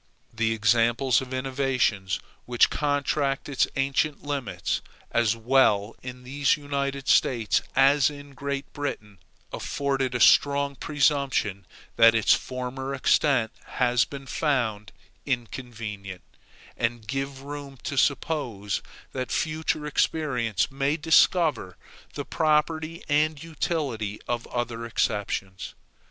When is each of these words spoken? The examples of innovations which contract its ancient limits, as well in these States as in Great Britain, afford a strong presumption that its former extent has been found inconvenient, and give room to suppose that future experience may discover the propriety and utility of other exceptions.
The 0.33 0.51
examples 0.55 1.21
of 1.21 1.31
innovations 1.31 2.19
which 2.45 2.71
contract 2.71 3.47
its 3.47 3.67
ancient 3.75 4.23
limits, 4.23 4.81
as 5.11 5.35
well 5.35 5.95
in 6.01 6.23
these 6.23 6.57
States 7.05 7.61
as 7.75 8.09
in 8.09 8.31
Great 8.33 8.73
Britain, 8.73 9.19
afford 9.53 10.01
a 10.01 10.19
strong 10.19 10.75
presumption 10.75 11.67
that 11.97 12.15
its 12.15 12.33
former 12.33 12.95
extent 12.95 13.51
has 13.77 14.03
been 14.03 14.25
found 14.25 14.91
inconvenient, 15.27 16.23
and 16.75 17.07
give 17.07 17.43
room 17.43 17.77
to 17.83 17.95
suppose 17.95 18.81
that 19.11 19.31
future 19.31 19.85
experience 19.85 20.71
may 20.71 20.97
discover 20.97 21.77
the 22.15 22.25
propriety 22.25 23.03
and 23.07 23.43
utility 23.43 24.19
of 24.27 24.47
other 24.47 24.83
exceptions. 24.83 25.75